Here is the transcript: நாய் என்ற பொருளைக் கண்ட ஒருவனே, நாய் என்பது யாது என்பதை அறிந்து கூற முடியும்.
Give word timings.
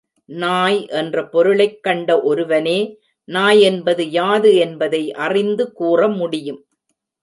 நாய் 0.25 0.87
என்ற 0.87 1.27
பொருளைக் 1.27 1.83
கண்ட 1.83 2.21
ஒருவனே, 2.21 2.97
நாய் 3.25 3.61
என்பது 3.61 4.11
யாது 4.11 4.55
என்பதை 4.55 5.13
அறிந்து 5.13 5.71
கூற 5.71 6.07
முடியும். 6.07 6.65